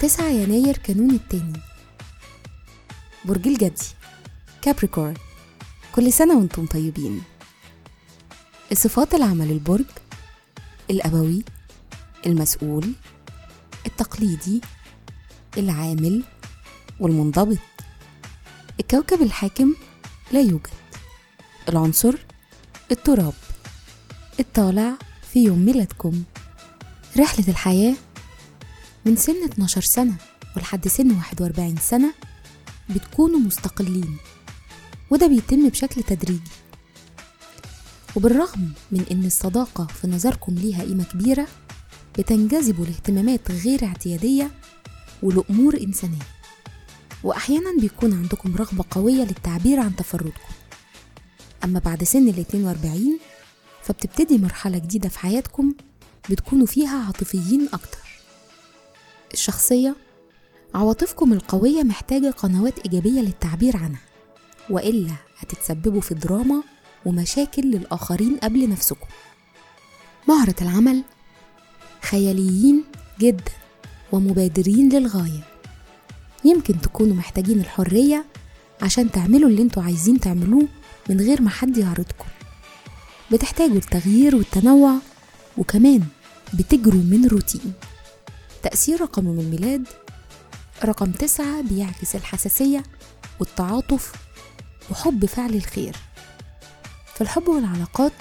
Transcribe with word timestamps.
تسعة 0.00 0.28
يناير 0.28 0.76
كانون 0.76 1.10
التاني. 1.10 1.60
برج 3.24 3.48
الجدي 3.48 3.86
كابريكورن 4.62 5.14
كل 5.94 6.12
سنة 6.12 6.38
وأنتم 6.38 6.66
طيبين. 6.66 7.22
الصفات 8.72 9.14
العمل 9.14 9.50
البرج 9.50 9.84
الأبوي 10.90 11.44
المسؤول 12.26 12.92
التقليدي 13.86 14.60
العامل 15.58 16.24
والمنضبط. 17.00 17.58
الكوكب 18.80 19.22
الحاكم 19.22 19.74
لا 20.32 20.40
يوجد. 20.40 20.70
العنصر 21.68 22.14
التراب. 22.90 23.32
الطالع 24.40 24.92
في 25.32 25.44
يوم 25.44 25.58
ميلادكم. 25.58 26.22
رحلة 27.18 27.48
الحياة 27.48 27.94
من 29.06 29.16
سن 29.16 29.44
12 29.44 29.80
سنة 29.80 30.14
ولحد 30.56 30.88
سن 30.88 31.10
41 31.10 31.76
سنة 31.76 32.14
بتكونوا 32.90 33.38
مستقلين 33.38 34.16
وده 35.10 35.26
بيتم 35.26 35.68
بشكل 35.68 36.02
تدريجي. 36.02 36.50
وبالرغم 38.16 38.72
من 38.92 39.04
إن 39.10 39.24
الصداقة 39.24 39.86
في 39.86 40.06
نظركم 40.08 40.54
ليها 40.54 40.82
قيمة 40.82 41.04
كبيرة 41.04 41.46
بتنجذبوا 42.18 42.84
لاهتمامات 42.86 43.50
غير 43.50 43.84
اعتيادية 43.84 44.50
ولأمور 45.22 45.76
إنسانية. 45.80 46.26
وأحيانا 47.22 47.80
بيكون 47.80 48.12
عندكم 48.12 48.56
رغبة 48.56 48.84
قوية 48.90 49.22
للتعبير 49.24 49.80
عن 49.80 49.96
تفردكم. 49.96 50.40
أما 51.64 51.78
بعد 51.78 52.04
سن 52.04 52.28
ال 52.28 52.38
42 52.40 53.18
فبتبتدي 53.82 54.38
مرحلة 54.38 54.78
جديدة 54.78 55.08
في 55.08 55.18
حياتكم 55.18 55.74
بتكونوا 56.30 56.66
فيها 56.66 57.04
عاطفيين 57.06 57.68
أكتر. 57.72 57.98
الشخصية 59.34 59.96
عواطفكم 60.74 61.32
القوية 61.32 61.82
محتاجة 61.82 62.30
قنوات 62.30 62.78
إيجابية 62.78 63.20
للتعبير 63.20 63.76
عنها 63.76 64.00
وإلا 64.70 65.12
هتتسببوا 65.38 66.00
في 66.00 66.14
دراما 66.14 66.62
ومشاكل 67.06 67.62
للآخرين 67.62 68.36
قبل 68.36 68.68
نفسكم. 68.68 69.06
مهرة 70.28 70.54
العمل 70.62 71.02
خياليين 72.02 72.84
جدا 73.20 73.52
ومبادرين 74.12 74.88
للغاية. 74.88 75.44
يمكن 76.44 76.80
تكونوا 76.80 77.16
محتاجين 77.16 77.60
الحرية 77.60 78.24
عشان 78.82 79.10
تعملوا 79.10 79.48
اللي 79.48 79.62
أنتوا 79.62 79.82
عايزين 79.82 80.20
تعملوه 80.20 80.68
من 81.08 81.20
غير 81.20 81.42
ما 81.42 81.50
حد 81.50 81.76
يعرضكم. 81.76 82.26
بتحتاجوا 83.32 83.76
التغيير 83.76 84.36
والتنوع 84.36 84.94
وكمان 85.58 86.02
بتجروا 86.54 87.02
من 87.02 87.26
روتين. 87.26 87.72
تأثير 88.62 89.00
رقم 89.00 89.24
من 89.24 89.40
الميلاد 89.40 89.86
رقم 90.84 91.12
تسعة 91.12 91.60
بيعكس 91.62 92.16
الحساسية 92.16 92.82
والتعاطف 93.40 94.12
وحب 94.90 95.26
فعل 95.26 95.54
الخير. 95.54 95.96
في 97.14 97.20
الحب 97.20 97.48
والعلاقات 97.48 98.12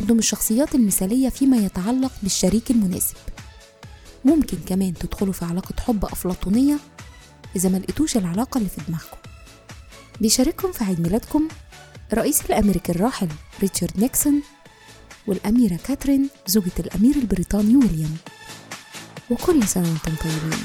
أنتم 0.00 0.18
الشخصيات 0.18 0.74
المثالية 0.74 1.28
فيما 1.28 1.56
يتعلق 1.56 2.12
بالشريك 2.22 2.70
المناسب. 2.70 3.16
ممكن 4.24 4.58
كمان 4.66 4.94
تدخلوا 4.94 5.32
في 5.32 5.44
علاقة 5.44 5.74
حب 5.86 6.04
أفلاطونية 6.04 6.78
إذا 7.56 7.68
ما 7.68 7.76
لقيتوش 7.76 8.16
العلاقة 8.16 8.58
اللي 8.58 8.68
في 8.68 8.80
دماغكم. 8.88 9.27
بيشارككم 10.20 10.72
في 10.72 10.84
عيد 10.84 11.00
ميلادكم 11.00 11.48
الرئيس 12.12 12.40
الأمريكي 12.46 12.92
الراحل 12.92 13.28
ريتشارد 13.60 14.00
نيكسون 14.00 14.42
والأميرة 15.26 15.78
كاترين 15.86 16.28
زوجة 16.46 16.72
الأمير 16.78 17.16
البريطاني 17.16 17.76
ويليام. 17.76 18.16
وكل 19.30 19.68
سنة 19.68 19.88
وأنتم 19.88 20.14
طيبين. 20.24 20.58